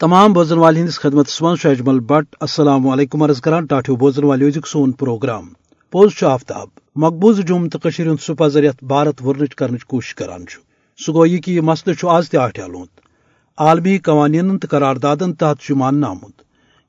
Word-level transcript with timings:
تمام 0.00 0.32
بوزن 0.32 0.58
والے 0.58 0.80
ہندس 0.80 0.98
خدمت 1.00 1.30
من 1.42 1.54
اجمل 1.68 1.98
بٹ، 2.00 2.36
السلام 2.40 2.86
علیکم 2.88 3.22
عرض 3.22 3.40
کران، 3.40 3.64
ٹاٹو 3.66 3.94
بوزن 3.96 4.24
والے 4.24 4.50
سون 4.66 4.92
پروگرام۔ 4.92 5.48
پوز 5.92 6.22
آفتاب، 6.24 6.68
مقبوض 6.96 7.40
جوم 7.46 7.68
تو 7.68 7.90
سہ 7.90 8.32
پزر 8.38 8.64
یت 8.64 8.84
بھارت 8.84 9.22
ورنچ 9.24 9.54
کرنچ 9.54 9.84
کوشش 9.84 10.14
کران 10.14 10.44
سہ 10.98 11.12
گو 11.12 11.24
یہ 11.26 11.38
کہ 11.38 11.50
یہ 11.50 11.60
مسئلہ 11.60 12.06
آز 12.08 12.30
تہ 12.30 12.62
عالمی 13.58 13.96
قوانین 13.98 14.58
تو 14.58 14.68
قراردادن 14.70 15.32
تحت 15.32 15.70
ماننا 15.80 16.08
آمت 16.08 16.42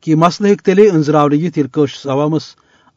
کہ 0.03 0.11
یہ 0.11 0.15
مسئلہ 0.15 0.49
ہیک 0.49 0.61
تیلے 0.65 0.89
انزراو 0.89 1.33
یت 1.33 1.57
یل 1.57 1.67
عوامس 2.05 2.45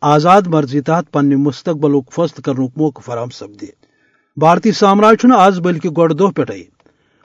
آزاد 0.02 0.42
مرضی 0.46 0.80
تحت 0.80 1.10
پنہ 1.12 1.36
مستقبل 1.46 1.98
فیصلہ 2.14 2.42
کرن 2.44 2.66
موقع 2.76 3.00
فراہم 3.06 3.30
سپدے۔ 3.30 3.70
بھارتی 4.36 4.72
سامراج 4.72 5.26
آز 5.38 5.60
بلکہ 5.60 5.90
گۄڈٕ 5.90 6.18
دۄہ 6.18 6.30
پٮ۪ٹھَے 6.36 6.62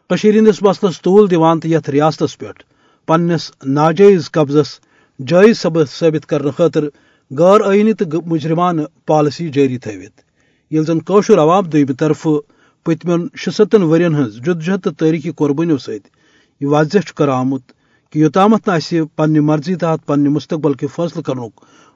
کٔشیٖرِ 0.10 0.38
ہِنٛدِس 0.38 0.64
مسلس 0.64 1.02
طول 1.02 1.30
دِوان 1.32 1.60
تہٕ 1.60 1.72
یتھ 1.72 1.90
ریاستس 1.90 2.38
پٮ۪ٹھ 2.38 2.64
پنس 3.08 3.52
ناجائز 3.66 4.32
قبضس 4.32 4.80
جائز 5.20 5.58
ثابت 5.62 6.26
کرنے 6.26 6.52
خاطر 6.58 6.84
غیر 7.31 7.62
آئینی 7.62 7.94
تو 7.94 8.22
مجرمانہ 8.26 8.81
پالسی 9.05 9.50
جاری 9.50 9.77
تھوت 9.77 10.22
یل 10.72 10.86
زن 10.86 11.00
قشر 11.00 11.40
عوام 11.40 11.70
دم 11.70 11.94
طرف 11.94 12.28
پتم 12.86 13.28
شستن 13.36 13.84
ورین 13.84 14.16
ہز 14.16 14.36
جدجہد 14.36 14.84
تو 14.84 14.91
تاریخی 14.91 15.31
قربانیوں 15.31 15.78
ست 15.78 16.08
یہ 16.62 16.67
واضح 16.67 17.12
کر 17.16 17.28
آمت 17.28 17.72
کہ 18.14 18.20
یوتامت 18.20 18.70
پنہ 19.16 19.42
مرضی 19.42 19.76
تحت 19.76 20.05
پنہ 20.05 20.30
مستقبل 20.30 20.73
کے 20.73 20.88
فیصلہ 20.88 21.22
کرن 21.22 21.39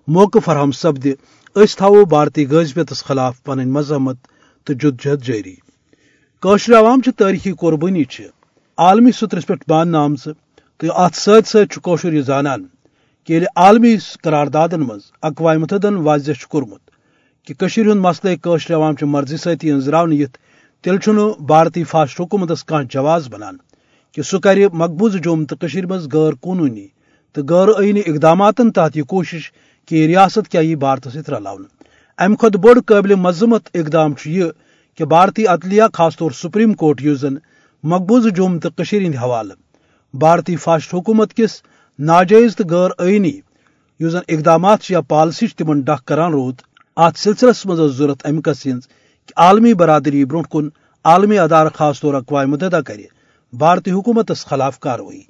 موقع 0.07 0.39
فراہم 0.39 0.71
سپد 0.71 1.07
اس 1.55 1.75
تھو 1.77 2.05
بھارتی 2.05 2.47
غذبیتس 2.47 3.03
خلاف 3.03 3.43
پن 3.43 3.69
مذمت 3.69 4.17
تو 4.67 4.73
جدجہد 4.73 5.23
جاری۔ 5.23 5.55
قشر 6.43 6.73
عوام 6.73 7.01
چہ 7.01 7.11
تاریخی 7.17 7.51
قربانی 7.59 8.03
عالمی 8.77 9.11
سترس 9.11 9.47
پہ 9.47 9.53
ماننے 9.67 9.97
آمژ 9.97 10.27
تو 10.81 10.91
ات 10.93 11.15
ست 11.15 11.47
ستر 11.47 12.13
یہ 12.13 12.21
زانان، 12.21 12.65
کہ 13.29 13.39
عالمی 13.55 13.95
قراردادن 14.23 14.81
مز 14.81 15.01
اقوام 15.21 15.59
متحدن 15.61 15.95
واضح 16.07 16.45
کورمت 16.49 16.89
کہ 17.47 17.53
ہند 17.77 17.99
مسئلہ 18.01 18.35
قشر 18.43 18.73
عوام 18.75 18.95
چہ 18.95 19.05
مرضی 19.05 19.37
ست 19.37 19.65
انزراون 19.71 20.13
یت، 20.13 20.37
تیل 20.83 20.97
بھارتی 21.47 21.83
فاسٹ 21.83 22.19
حکومتس 22.19 22.65
کھانا 22.65 22.87
جواز 22.89 23.27
بنان، 23.29 23.57
کہ 24.11 24.21
سہ 24.21 24.37
کر 24.37 24.57
مقبوض 24.73 25.15
جوم 25.23 25.45
تو 25.45 25.55
مز 25.89 26.07
غیر 26.13 26.33
قانونی 26.41 26.87
تو 27.35 27.43
غیر 27.43 27.69
آئینی 27.77 28.01
اقدامات 28.07 28.61
تحت 28.75 28.97
یہ 28.97 29.03
کوشش 29.03 29.51
کہ 29.87 29.95
یہ 29.95 30.07
ریاست 30.07 30.51
کیا 30.51 30.61
یہ 30.61 30.75
بھارت 30.75 31.07
ست 31.13 31.29
رلاون 31.29 31.65
ام 32.19 32.35
کھت 32.35 32.57
بوڑ 32.57 32.79
قابل 32.85 33.15
مذمت 33.19 33.69
اقدام 33.73 34.13
یہ 34.25 34.45
کہ 34.99 35.05
بھارتی 35.05 35.47
عدلیہ 35.47 35.83
خاص 35.93 36.17
طور 36.17 36.31
سپریم 36.31 36.73
کورٹ 36.73 37.01
اس 37.03 37.19
زن 37.19 37.35
مقبوض 37.83 38.27
جوم 38.35 38.59
تو 38.59 38.69
ہند 38.79 39.15
حوالہ۔ 39.15 39.53
بھارتی 40.13 40.55
فاشٹ 40.55 40.93
حکومت 40.93 41.33
کس 41.33 41.61
ناجائز 41.99 42.55
تو 42.55 42.63
غیر 42.69 42.89
آئینی 42.97 43.39
اس 43.99 44.11
زن 44.11 44.19
اقدامات 44.27 44.91
یا 44.91 45.01
پالسی 45.01 45.47
تمن 45.47 45.81
ڈک 45.81 46.05
کران 46.05 46.31
رود 46.31 46.55
ات 46.97 47.17
سلسلس 47.17 47.65
مز 47.65 47.79
ضرورت 47.97 48.25
امکس 48.25 48.67
ہز 48.67 48.87
کہ 49.27 49.33
عالمی 49.37 49.73
برادری 49.73 50.25
برو 50.25 50.41
کن 50.41 50.69
عالمی 51.05 51.39
ادارہ 51.39 51.69
خاص 51.73 52.01
طور 52.01 52.13
اقوام 52.13 52.51
متحدہ 52.51 52.79
کر 52.85 52.97
بھارتی 53.53 53.91
حکومتس 53.91 54.45
خلاف 54.45 54.79
کاروی 54.79 55.21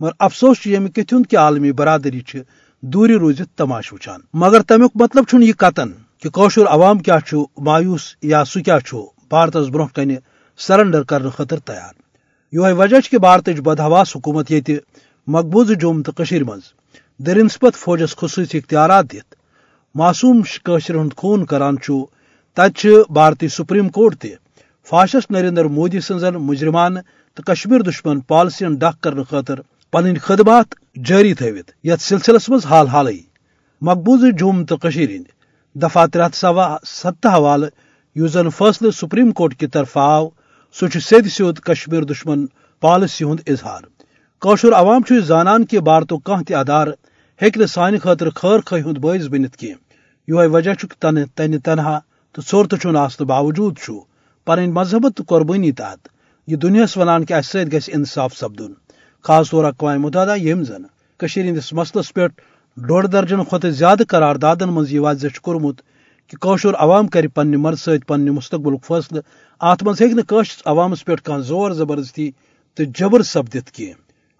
مگر 0.00 0.12
افسوس 0.18 0.66
یہ 0.66 0.88
کت 0.88 1.14
کہ 1.30 1.36
عالمی 1.36 1.72
برادری 1.72 2.20
دوری 2.82 3.14
روزت 3.14 3.58
تماش 3.58 3.92
وچان 3.92 4.20
مگر 4.34 4.62
تمیک 4.62 4.90
مطلب 4.94 5.24
یہ 5.42 5.52
قطن 5.58 5.92
کہ 6.22 6.30
کوشر 6.30 6.66
عوام 6.66 6.98
کیا 6.98 7.18
مایوس 7.58 8.16
یا 8.22 8.44
سہ 8.44 8.60
کیا 8.60 8.78
بھارتس 9.28 9.68
برو 9.68 9.86
کن 9.86 10.10
سرنڈر 10.58 11.02
کرنے 11.02 11.28
خاطر 11.36 11.58
تیار۔ 11.58 11.99
یہ 12.52 12.72
وجہ 12.72 13.00
کہ 13.10 13.18
بھارت 13.18 13.48
بدہواس 13.64 14.14
حکومت 14.16 14.50
یہ 14.50 14.76
مقبوض 15.28 15.70
جوم 15.80 16.02
تو 16.02 16.12
مز 16.44 16.72
درنسپت 17.20 17.76
فوجس 17.76 18.16
خصوصی 18.16 18.58
اختیارات 18.58 19.10
دت 19.12 19.34
معصوم 19.94 20.40
قشر 20.64 20.94
ہند 20.94 21.12
خون 21.16 21.44
کران 21.46 21.76
تت 22.56 22.86
بھارتی 23.10 23.48
سپریم 23.48 23.88
کورٹ 23.88 24.18
تہ 24.18 24.34
فاشسٹ 24.88 25.30
نریندر 25.30 25.64
مودی 25.68 26.00
سن 26.00 26.36
مجرمان 26.40 26.96
تو 27.36 27.42
کشمیر 27.42 27.80
دشمن 27.80 28.20
پالسین 28.20 28.74
ڈک 28.74 29.02
کرنے 29.02 29.22
خاطر 29.30 29.60
پن 29.92 30.18
خدمات 30.18 30.74
جاری 31.04 31.34
تھوت 31.34 31.70
یت 31.84 32.00
سلسلس 32.00 32.48
مز 32.48 32.66
حال 32.66 32.88
حال 32.88 33.12
مقبوض 33.82 34.24
جوم 34.38 34.64
تو 34.64 34.76
ہند 34.86 35.24
دفعہ 35.76 36.06
ترے 36.06 36.22
ہاتھ 36.22 36.36
سوا 36.36 36.76
ستہ 36.86 37.28
حوالہ 37.28 37.66
اس 38.16 38.30
زن 38.32 38.50
فیصلہ 38.50 38.90
سپریم 38.90 39.30
کورٹ 39.30 39.54
کی 39.54 39.66
طرف 39.66 39.96
آو 39.96 40.28
سہ 40.74 40.98
سید 40.98 41.26
سیود 41.26 41.58
کشمیر 41.58 42.02
دشمن 42.02 42.46
پالسی 42.82 43.24
ہند 43.24 43.40
اظہار۔ 43.46 43.82
قشر 44.42 44.72
عوام 44.72 45.02
زانان 45.26 45.64
کہ 45.66 45.80
بھارتو 45.80 46.18
کھانا 46.18 46.42
تہ 46.48 46.54
ادار 46.54 46.86
ہیکہ 47.42 47.66
سانہ 47.66 47.96
خاطر 48.02 48.30
خیر 48.30 48.60
خی 48.66 48.80
ہند 48.80 48.98
باعث 48.98 49.26
بنت 49.26 49.56
کی 49.56 49.72
یہ 50.28 50.34
وجہ 50.34 50.74
تن 51.00 51.26
تنہ 51.26 51.56
تنہا 51.64 51.98
تو 52.32 52.42
ژور 52.42 52.64
تو 52.64 52.98
آسن 52.98 53.24
باوجود 53.24 53.74
پن 54.46 54.70
مذہبت 54.70 55.16
تو 55.16 55.22
قربانی 55.26 55.72
تحت 55.72 56.08
یہ 56.46 56.56
دنیاس 56.56 56.96
ونان 56.96 57.24
کہ 57.24 57.34
اس 57.34 57.46
ست 57.46 57.72
گھ 57.72 57.88
انصاف 57.88 58.36
سپدن 58.36 58.72
خاص 59.24 59.50
طور 59.50 59.64
اقوام 59.64 60.00
متحدہ 60.02 60.34
یم 60.38 60.62
زن۔ 60.64 60.82
ہندس 61.36 61.72
مسلس 61.72 62.14
پہ 62.14 62.26
ڈوڑ 62.76 63.06
درجن 63.06 63.44
کھت 63.44 63.66
زیادہ 63.70 64.02
قراردادن 64.08 64.68
مز 64.68 64.92
یہ 64.92 65.00
واضح 65.00 65.38
کورمت 65.42 65.80
کہ 66.30 66.36
قشر 66.36 66.74
عوام 66.78 67.06
کر 67.06 67.26
پنہ 67.28 67.56
مرض 67.56 67.80
ست 67.80 68.06
پنہ 68.06 68.30
مستقبل 68.30 68.74
فیصلہ 68.86 69.20
ات 69.60 69.82
من 69.82 69.94
ہیکش 70.00 70.50
عوامس 70.64 71.04
پہ 71.04 71.14
کھانا 71.14 71.42
زور 71.42 71.70
زبردستی 71.70 72.30
تو 72.76 72.84
جبر 72.98 73.22
سپدت 73.22 73.70
کی 73.70 73.90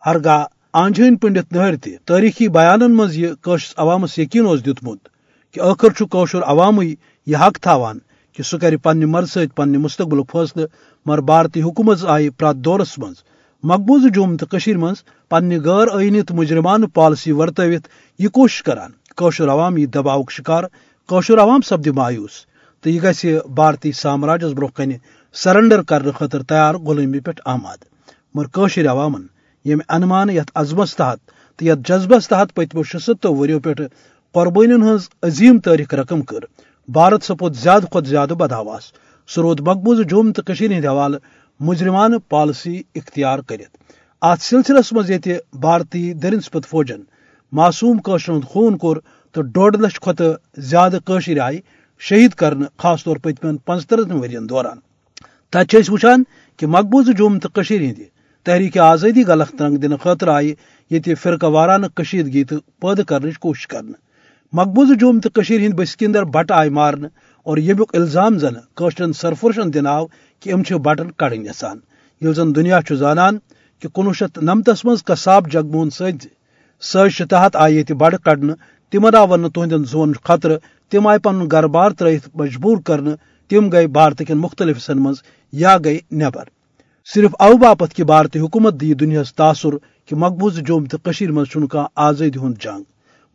ہرگاہ 0.02 0.44
آنجھن 0.72 1.16
پنڈت 1.16 1.52
نہر 1.52 1.76
تہ 1.76 1.90
تاریخی 2.04 2.48
بیانن 2.48 2.94
مز 2.96 3.16
یہ 3.16 3.48
عوامس 3.76 4.18
یقین 4.18 4.46
دتمت 4.66 5.08
کہ 5.54 5.60
آخر 5.60 6.04
قشر 6.10 6.42
عوام 6.42 6.80
یہ 6.82 7.36
حق 7.36 7.58
تھاوان 7.60 7.98
کہ 8.38 8.42
سہ 8.42 8.56
کر 8.56 8.76
پنہ 8.76 9.06
مرض 9.06 9.30
ست 9.30 9.56
پنہ 9.56 9.78
مستقبل 9.78 10.22
فیصلہ 10.32 10.66
مگر 11.06 11.20
بھارتی 11.22 11.62
حکومت 11.62 12.04
آئی 12.06 12.28
پرات 12.30 12.56
دورس 12.56 12.98
مز 12.98 13.22
مقبوض 13.64 14.06
جوم 14.14 14.36
تو 14.36 14.46
من 14.76 14.94
پنہ 15.30 15.54
غیر 15.64 15.88
آئینی 15.92 16.22
تو 16.22 16.34
مجرمانہ 16.34 16.86
پالسی 16.86 17.32
ورتوت 17.32 17.88
یہ 18.18 18.28
کوشش 18.28 18.62
کران۔ 18.62 18.90
قشر 19.16 19.48
عوام 19.48 19.76
یہ 19.78 19.86
دباؤ 19.86 20.22
شکار 20.30 20.64
قشر 21.10 21.38
عوام 21.38 21.60
سپد 21.60 21.86
مایوس۔ 21.86 22.34
تو 22.82 22.90
یہ 22.90 23.00
گھس 23.02 23.24
بھارتی 23.54 23.92
سامراجس 23.92 24.52
برو 24.52 24.66
کن 24.66 24.90
سرنڈر 25.32 25.82
کرنے 25.82 26.10
خاطر 26.18 26.42
تیار 26.42 26.74
غلامی 26.74 27.20
پہ 27.20 27.30
آماد۔ 27.44 27.78
مگر 28.34 28.86
عوام 28.90 29.14
یم 29.64 29.78
انمان 29.88 30.30
یت 30.30 30.50
عزمس 30.54 30.96
تحت 30.96 31.18
تو 31.56 31.64
یت 31.64 31.86
جذبس 31.88 32.28
تحت 32.28 32.54
پتمو 32.54 32.82
شستو 32.82 33.34
وریو 33.34 33.60
پہ 33.60 33.74
قربانی 34.34 34.74
ہز 34.90 35.08
عظیم 35.22 35.58
تاریخ 35.58 35.94
رقم 35.94 36.22
کر، 36.22 36.44
بھارت 36.88 37.22
سپود 37.22 37.56
زیادہ 37.56 37.86
کھت 37.92 38.06
زیادہ 38.06 38.34
بدہواس 38.38 38.84
سہ 39.28 39.40
رود 39.40 39.60
مقبوض 39.60 40.00
جوم 40.00 40.32
تو 40.32 40.42
ہند 40.60 40.84
حوالہ 40.84 41.16
مجرمانہ 41.60 42.16
پالسی 42.28 42.82
اختیار 42.94 43.38
کرت 43.38 43.76
ات 44.22 44.40
سلسلس 44.40 44.92
مز 44.92 45.10
یہ 45.10 45.38
بھارتی 45.52 46.12
درنسپت 46.12 46.66
فوجن 46.66 47.02
معصوم 47.52 48.00
قشر 48.04 48.40
خون 48.46 48.78
کور 48.78 48.96
تو 49.34 49.42
ڈوڑ 49.54 49.76
لچھ 49.76 50.00
کھت 50.00 50.22
زیادہ 50.70 50.98
قشر 51.04 51.38
آئی 51.40 51.60
شہید 52.00 52.32
کرنے 52.32 52.64
خاص 52.76 53.04
طور 53.04 53.16
پتم 53.16 53.56
پنچترہ 53.56 54.16
ورین 54.16 54.48
دوران۔ 54.48 54.78
تت 55.52 55.74
وچان 55.88 56.22
کہ 56.58 56.66
مقبوض 56.66 57.08
جوم 57.18 57.38
تو 57.38 57.48
ہند 57.70 58.00
تحریک 58.46 58.78
آزادی 58.78 59.24
غلط 59.24 59.62
رنگ 59.62 59.76
دن 59.76 59.96
خاطر 60.02 60.28
آئی 60.28 60.54
یہ 60.90 61.14
فرقہ 61.22 61.46
وارانہ 61.46 61.86
کشیدگی 61.96 62.44
تو 62.44 62.56
پید 62.80 63.04
کرنے 63.04 63.30
کوشش 63.40 63.66
کرنے 63.66 63.92
مقبوض 64.52 64.90
جوم 65.00 65.20
تو 65.20 65.40
ہند 65.48 65.74
بسکہ 65.74 66.04
اندر 66.04 66.24
بٹ 66.34 66.52
آئی 66.52 66.70
مارنے 66.70 67.08
اور 67.46 67.58
یمیک 67.58 67.94
الزام 67.96 68.38
زن 68.38 68.54
قشرن 68.74 69.12
سرفرشن 69.12 69.72
دن 69.74 69.86
آو 69.86 70.06
کہ 70.42 70.52
ام 70.52 70.62
بٹن 70.82 71.10
کڑن 71.10 71.46
یسان۔ 71.46 71.78
یل 72.22 72.34
زن 72.34 72.54
دنیا 72.56 72.80
زانان 72.90 73.38
کہ 73.82 73.88
کنوہ 73.88 74.12
شیت 74.12 74.38
نمتس 74.38 74.84
مز 74.84 75.04
قصاب 75.04 75.50
جگمون 75.52 75.90
سز 75.90 76.26
سازش 76.82 77.22
تحت 77.30 77.56
آئی 77.56 77.76
یہ 77.76 77.92
بڑ 77.94 78.14
کڑنے 78.16 78.52
تمن 78.92 79.14
آو 79.14 79.30
ون 79.30 79.84
زون 79.84 80.12
خطر 80.24 80.56
تم 80.92 81.06
آئی 81.06 81.18
پن 81.18 81.50
گھر 81.50 81.66
بار 81.66 81.90
ترت 81.90 82.28
مجبور 82.34 82.78
کرنے 82.78 83.14
تم 83.50 83.68
گئی 83.72 83.86
بھارت 83.86 84.22
کن 84.28 84.38
مختلف 84.38 84.76
حصن 84.76 84.98
مز 84.98 85.22
یا 85.52 85.76
گئی 85.84 85.98
نبر 86.12 86.44
صرف 87.06 87.34
او 87.38 87.56
باپت 87.56 87.94
کہ 87.94 88.04
بھارتی 88.04 88.38
حکومت 88.38 88.74
دی 88.74 88.94
دنیا 88.94 89.22
تاثر 89.36 89.76
کہ 90.06 90.16
مقبوض 90.16 90.58
جوم 90.58 90.84
تو 90.84 90.98
مز 91.30 91.56
آزادی 91.94 92.38
ہند 92.38 92.54
جنگ۔ 92.60 92.82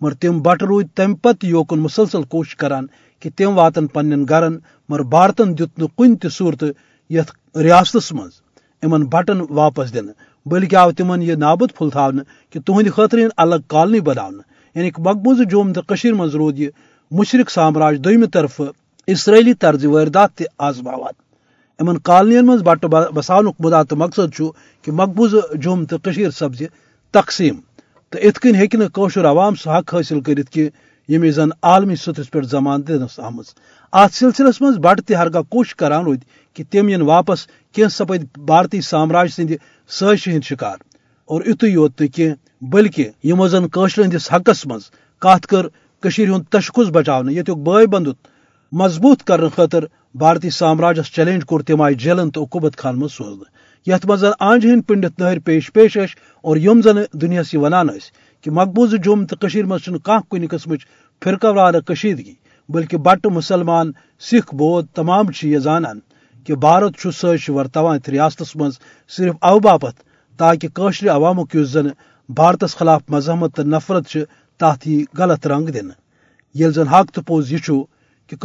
مگر 0.02 0.14
تم 0.14 0.40
بٹ 0.42 0.64
رود 0.64 0.88
تم 0.96 1.16
پتہ 1.16 1.46
یوکن 1.46 1.80
مسلسل 1.80 2.24
کوشش 2.24 2.56
کران 2.56 2.88
کہ 3.20 3.30
تم 3.38 3.58
واتن 3.58 3.88
پنن 3.88 4.26
گرن 4.30 4.58
مگر 4.90 5.04
بھارتن 5.04 5.58
دت 5.58 5.82
کن 5.98 6.16
تہ 6.16 6.28
صورت 6.28 6.64
یت 7.10 7.32
ریاستس 7.58 8.12
مز 8.12 8.42
ان 8.82 9.06
بٹن 9.06 9.42
واپس 9.50 9.94
دن 9.94 10.08
بلکہ 10.46 10.76
آو 10.76 10.92
تمن 10.92 11.22
یہ 11.22 11.36
نابد 11.36 11.76
پھل 11.76 11.90
تھا 11.90 12.10
کہ 12.50 12.60
تہند 12.60 12.88
خاطر 12.96 13.18
الگ 13.38 13.68
کالنی 13.68 14.00
بناؤ 14.00 14.30
یعنی 14.76 14.92
مقبوض 14.98 15.42
جوم 15.52 15.74
تو 15.74 15.96
مز 16.16 16.36
رود 16.36 16.60
یہ 16.60 16.70
مشرق 17.12 17.50
سامراج 17.50 18.00
دویمہ 18.04 18.26
طرف 18.26 18.62
اسرائیلی 19.08 19.54
طرز 19.54 19.86
واردات 19.86 20.34
تہ 20.36 20.44
آزماوان 20.58 21.14
ان 21.80 21.98
کالنین 21.98 22.46
من 22.46 22.58
بٹ 22.58 22.86
بسان 23.16 23.46
مدا 23.60 23.84
تو 23.84 23.96
مقصد 23.96 24.42
کہ 24.82 24.92
مقبوض 24.92 25.36
جوم 25.54 25.86
تو 25.86 25.98
سپز 26.32 26.62
تقسیم۔ 27.12 27.56
تو 28.10 28.18
ات 28.22 28.40
کن 28.40 28.56
ہر 28.56 29.26
عوام 29.26 29.56
سہ 29.56 29.70
حق 29.70 29.94
حاصل 29.94 30.22
کرت 30.22 30.50
کہ 30.50 30.70
یم 31.10 31.30
زن 31.32 31.50
عالمی 31.62 31.96
سطح 31.96 32.22
پہ 32.32 32.42
زمان 32.42 32.88
دنس 32.88 33.20
آم 33.20 33.40
ات 33.94 34.14
سلسلس 34.14 34.62
من 34.62 34.74
بڑ 34.74 35.00
تہرگاہ 35.08 35.42
کوشش 35.42 35.76
کران 35.76 36.04
رود 36.04 36.24
کہ 36.54 36.64
تم 36.72 36.90
ین 36.90 37.02
واپس 37.02 37.48
کی 37.72 37.84
سپد 37.92 38.38
بھارتی 38.38 38.82
سامراج 38.82 39.32
سند 39.32 39.52
سازشہ 39.90 40.30
ہند 40.30 40.44
شکار۔ 40.44 40.78
اور 41.30 41.42
اتو 41.46 41.68
یوت 41.68 42.02
کی 42.14 42.30
بلکہ 42.62 43.10
یمو 43.24 43.48
زن 43.48 43.66
ہندس 43.76 44.32
حقس 44.34 44.66
من 44.66 44.80
کت 45.22 45.48
کر 45.48 45.66
ہند 46.04 46.44
تشخص 46.52 46.90
بچاؤ 46.92 47.30
یت 47.30 47.50
بے 47.68 47.86
بندت 47.86 48.28
مضبوط 48.72 49.24
کرنے 49.24 49.50
خاطر 49.56 49.84
بھارتی 50.16 50.50
سامراجس 50.50 51.12
چیلنج 51.12 51.46
کور 51.46 51.62
تم 51.62 51.82
آئی 51.82 51.96
جیلن 51.96 52.30
تو 52.30 52.44
عقوبت 52.44 52.78
خان 52.78 53.00
من 53.00 53.08
سوزن 53.08 53.44
یت 53.88 54.06
مز 54.06 54.24
آنج 54.40 54.66
ہند 54.66 54.82
پنڈت 54.88 55.20
نہر 55.20 55.40
پیش 55.40 55.72
پیش 55.74 55.98
اور 56.44 56.58
یم 56.58 56.82
زن 56.82 56.98
دنیا 57.22 57.44
سی 57.44 57.58
ونان 57.58 57.88
کہ 58.46 58.52
مقبوض 58.52 58.94
جم 59.04 59.26
تو 59.26 59.48
مز 59.66 59.90
کن 60.30 60.48
قسم 60.48 60.74
فرقہ 61.22 61.48
وارہ 61.48 61.80
کشیدگی، 61.80 62.34
بلکہ 62.70 62.98
بٹ 62.98 63.26
مسلمان، 63.26 63.92
سکھ 64.22 64.54
بود 64.56 64.86
تمام 64.94 65.26
یہ 65.44 65.60
زانان 65.60 66.00
کہ 66.48 66.56
بھارت 66.56 67.08
سازش 67.16 67.50
ورتوان 67.50 68.00
ریاست 68.08 68.56
مز 68.56 68.80
صرف 69.12 69.36
او 69.42 69.60
باپت 69.60 70.04
تاکہ 70.38 70.68
قشر 70.74 71.10
عوامک 71.10 71.56
اس 71.56 71.70
زن 71.70 71.88
بھارتس 72.30 72.76
خلاف 72.76 73.02
مذہمت 73.10 73.56
تو 73.56 73.64
نفرت 73.64 74.18
تات 74.60 74.88
یہ 74.88 75.06
غلط 75.18 75.48
رنگ 75.48 75.70
دن۔ 75.70 75.90
یل 76.54 76.74
زن 76.74 76.88
حق 76.88 77.12
تو 77.14 77.22
پوز 77.22 77.54
یہ 77.54 77.58
کہ 78.28 78.36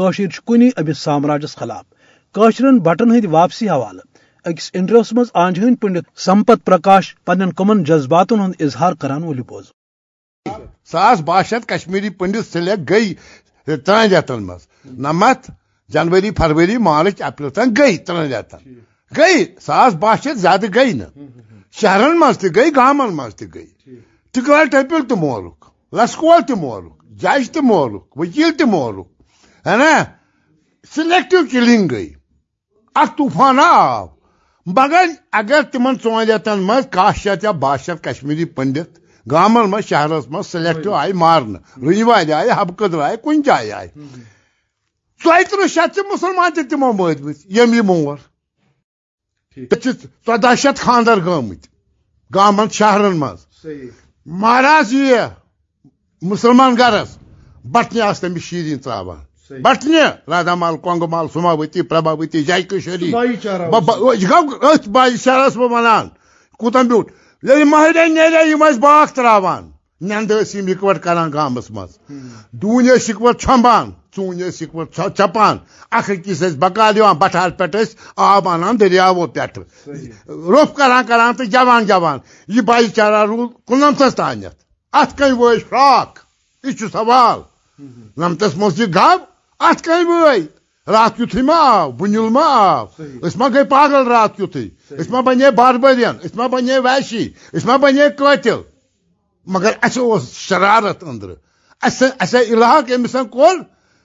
کنی 0.47 0.71
امس 0.77 0.99
سامراجس 0.99 1.57
خلاف۔ 1.57 1.85
قشرن 2.33 2.79
بٹن 2.79 3.11
ہند 3.11 3.25
واپسی 3.25 3.69
حوالہ۔ 3.69 4.01
اکس 4.45 4.71
انٹروس 4.75 5.13
مز 5.13 5.27
آنج 5.35 5.59
ہند 5.59 5.77
پنڈت 5.81 6.19
سمپت 6.19 6.65
پرکاش 6.65 7.15
پن 7.25 7.53
کمن 7.53 7.85
جذباتن 7.85 8.41
ہند 8.41 8.55
اظہار 8.61 8.93
کران 8.93 9.23
ولی 9.23 9.43
بوز 9.43 9.65
ساس 10.85 11.21
باہ 11.21 11.43
شیت 11.43 11.69
کشمیری 11.69 12.11
پنڈت 12.11 12.53
سلیکٹ 12.53 12.91
گئی 12.91 13.15
ترن 13.65 14.13
رتن 14.13 14.43
مز۔ 14.43 14.61
نمت 14.85 15.51
جنوری، 15.89 16.31
فروری، 16.31 16.77
مارچ، 16.77 17.23
اپریل 17.23 17.51
تین 17.51 17.75
گئی 17.79 17.97
ترن 17.97 18.33
رتن 18.33 18.73
گئی 19.17 19.45
ساس 19.67 19.95
باہ 19.95 20.17
شیت 20.23 20.37
زیادہ 20.37 20.67
گئی 20.75 20.93
نا۔ 20.93 21.07
شہرن 21.73 22.19
مز 22.19 22.39
تہ 22.39 22.47
گئی 22.55 22.71
گامن 22.77 23.15
مز 23.17 23.35
تہ 23.35 23.45
گئی۔ 23.55 23.67
ٹکرال 24.33 24.67
ٹپل 24.69 25.07
تہ 25.09 25.15
مولک 25.15 25.65
لسکول 25.95 26.41
تہ 26.49 26.55
مولک 26.55 26.93
جج 27.23 27.51
تہ 27.51 27.61
مولک 27.63 28.17
وکیل 28.17 28.53
تہ 28.59 28.65
مولک 28.65 29.07
ہے 29.67 29.77
نا؟ 29.77 29.93
سلیکٹو 30.95 31.37
کلنگ 31.53 31.89
گئی۔ 31.91 32.13
اخ 32.95 33.09
طوفان 33.19 33.59
آو۔ 33.59 34.07
مگر 34.67 35.05
اگر 35.33 35.61
تمن 35.73 35.95
ژون 36.03 36.31
رتن 36.31 36.59
مز 36.69 36.87
کاہ 36.91 37.13
شیت 37.17 37.45
یا 37.45 37.51
باہ 37.51 37.77
شیت 37.85 38.05
کشمیری 38.05 38.45
پنڈت 38.45 38.99
گامن 39.31 39.71
مز 39.71 39.85
شہرس 39.89 40.29
مز 40.29 40.47
سلیکٹو 40.47 40.93
آئی 40.95 41.13
مارن 41.13 41.55
رنی 41.83 42.03
والے 42.03 42.33
آئے 42.33 42.51
حب 42.51 42.77
قدر 42.79 43.01
آئے۔ 43.01 43.17
کن 43.25 43.43
جائے 43.43 43.73
آئے 43.73 43.89
ژۄیہِ 45.25 45.45
تٕرٛہ 45.49 45.67
شیٚتھ 45.67 45.95
چھِ 45.95 46.01
مُسلمان 46.13 46.51
تہِ 46.55 46.63
تِمو 46.71 46.93
مٲدمٕتۍ 46.93 47.41
ییٚمہِ 47.45 47.75
یہِ 47.75 47.85
مور 47.85 48.17
ژۄدہ 49.57 50.55
شیٚتھ 50.63 50.81
خاندر 50.81 51.19
گٲمٕتۍ 51.27 51.69
گامن 52.31 52.69
شہرن 52.73 53.17
منٛز 53.19 53.41
مہراز 54.27 54.93
یہِ 54.93 55.27
مسلمان 56.23 56.75
گرس 56.79 57.17
بٹنہِ 57.73 58.01
آسہٕ 58.09 58.21
تٔمِس 58.21 58.43
شیٖرِن 58.43 58.79
ژاوان 58.85 59.21
بٹنہِ 59.63 60.03
رادھا 60.31 60.55
مال 60.55 60.77
کۄنٛگہٕ 60.85 61.11
مال 61.11 61.27
سُماوتی 61.33 61.83
پرٛبھاوتی 61.83 62.43
جایکہٕ 62.43 62.81
شریف 62.85 63.15
یہِ 63.15 64.31
گوٚو 64.31 64.73
أتھۍ 64.73 64.89
بایی 64.95 65.17
شہرس 65.25 65.57
بہٕ 65.57 65.71
ونان 65.73 66.09
کوٗتاہ 66.61 66.83
بیوٗٹھ 66.83 67.11
ییٚلہِ 67.43 67.67
مہرٮ۪ن 67.73 68.15
نیرے 68.15 68.49
یِم 68.49 68.65
ٲسۍ 68.65 68.81
باغ 68.81 69.07
تراوان 69.15 69.71
نندٕ 70.09 70.43
ٲسۍ 70.43 70.59
یِم 70.59 70.67
اِکوٹ 70.73 70.97
کران 71.05 71.33
گامس 71.33 71.71
منٛز 71.71 71.93
ڈوٗنۍ 72.61 72.95
ٲسۍ 72.97 73.13
اِکوٹ 73.13 73.41
چھۄمبان 73.43 73.91
ژوٗنۍ 74.17 74.49
ٲسۍ 74.51 74.65
اِکوٹ 74.67 74.89
چپان 75.19 75.57
اکھ 75.97 76.11
أکِس 76.11 76.39
ٲسۍ 76.43 76.59
بکار 76.63 76.93
دِوان 76.95 77.17
بٹھار 77.23 77.51
پٮ۪ٹھ 77.59 77.77
ٲسۍ 77.77 77.95
آب 78.29 78.49
انان 78.49 78.75
دٔریاوو 78.81 79.27
پٮ۪ٹھٕ 79.35 79.63
روٚف 80.53 80.71
کران 80.77 81.03
کران 81.09 81.31
تہٕ 81.37 81.51
جوان 81.55 81.83
جوان 81.91 82.19
یہِ 82.55 82.63
بایی 82.69 82.89
چارا 82.97 83.25
روٗد 83.31 83.51
کُننَمتھس 83.69 84.15
تانٮ۪تھ 84.19 84.59
اتھ 85.01 85.13
کٔنۍ 85.19 85.37
وٲج 85.41 85.59
فراک 85.69 86.09
یہِ 86.65 86.77
چھُ 86.79 86.85
سوال 86.93 87.39
نمتس 88.21 88.57
منٛز 88.57 88.81
یہِ 88.81 88.89
گب 88.97 89.19
ات 89.69 89.79
کٔنۍ 89.85 90.05
وٲے 90.09 90.41
رات 90.93 91.21
یُتھُے 91.21 91.43
ما 91.49 91.59
آو 91.73 91.91
بُنِل 91.99 92.29
ما 92.37 92.45
آو 92.65 92.85
أسۍ 93.25 93.37
ما 93.39 93.47
گٔے 93.55 93.65
پاگل 93.75 94.03
رات 94.13 94.41
یُتھُے 94.41 94.67
أسۍ 95.01 95.11
ما 95.13 95.21
بنے 95.27 95.51
باربٔرین 95.59 96.15
أسۍ 96.25 96.37
ما 96.39 96.47
بنے 96.53 96.79
ویشی 96.85 97.25
أسۍ 97.55 97.67
ما 97.69 97.77
بنے 97.83 98.09
قٲتِل 98.19 98.61
مگر 99.55 99.73
اسہِ 99.83 100.03
اوس 100.03 100.33
شرارت 100.33 101.05
اسہِ 102.21 102.53
علاق 102.53 102.93
أمِس 102.93 103.17
کوٚر 103.31 103.57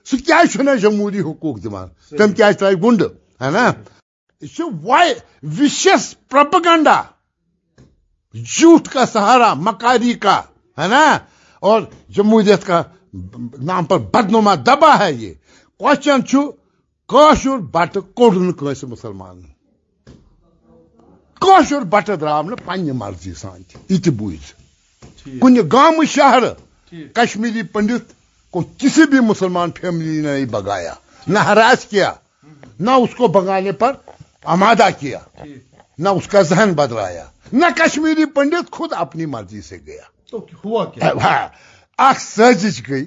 سُہ 0.04 0.16
چھُنہٕ 0.52 0.76
جمہوٗری 0.76 1.20
حقوٗق 1.20 1.64
دِوان 1.64 1.88
تٔمۍ 2.18 2.34
کیازِ 2.36 2.56
ترٛایہِ 2.56 2.82
گُنڈٕ 2.82 3.08
ہے 3.40 3.50
نا؟ 3.50 3.72
یہِ 4.40 5.14
وِشس 5.58 6.14
پرپگنڈا 6.28 7.02
جھوٹ 8.34 8.88
کا 8.88 9.06
سہارا 9.06 9.54
مکاری 9.54 10.14
کا 10.14 10.42
ہے 10.78 10.88
نا؟ 10.88 11.18
اور 11.60 11.82
جمہوریت 12.08 12.66
کا 12.66 12.82
نام 13.62 13.84
پر 13.84 13.98
بدنما 13.98 14.54
دبا 14.54 14.98
ہے 14.98 15.12
یہ۔ 15.12 15.34
کوشچن 15.78 16.26
چھُ 16.26 16.38
کٲشُر 17.08 17.58
بٹہٕ 17.58 18.14
کوٚڑ 18.14 18.36
نہٕ 18.36 18.58
کٲنٛسہِ 18.58 18.90
مُسلمان۔ 18.90 19.42
کٲشُر 21.40 21.80
بٹہٕ 21.80 22.16
درٛاو 22.16 22.42
نہٕ 22.42 22.64
پننہِ 22.64 22.90
مرضی 22.90 23.34
سان 23.34 23.62
یہِ 23.88 24.04
تہِ 24.04 24.12
بوٗزِ 25.06 25.38
کُنہِ 25.40 25.72
گامہٕ 25.72 26.04
شہر 26.04 26.42
کشمیری 27.14 27.62
پنڈت 27.62 28.12
کو 28.50 28.64
کسی 28.78 29.02
بھی 29.10 29.20
مسلمان 29.20 29.70
فیملی 29.80 30.20
نے 30.20 30.32
نہیں 30.32 30.44
بگایا 30.44 30.94
نہ 31.26 31.38
ہراس 31.38 31.84
کیا 31.84 32.12
نہ 32.80 32.90
اس 32.90 33.14
کو 33.14 33.28
بگانے 33.28 33.72
پر 33.72 33.92
آمادہ 34.44 34.88
کیا 34.98 35.18
نہ 35.98 36.08
اس 36.08 36.28
کا 36.28 36.42
ذہن 36.42 36.72
بدلایا 36.72 37.24
نہ 37.52 37.66
کشمیری 37.76 38.24
پنڈت 38.24 38.70
خود 38.70 38.92
اپنی 38.92 39.26
مرضی 39.26 39.62
سے 39.62 39.78
گیا۔ 39.86 40.02
تو 40.30 40.46
ہوا 40.64 40.84
کیا؟ 40.84 41.48
اخ 41.98 42.20
سازش 42.20 42.88
گئی۔ 42.88 43.04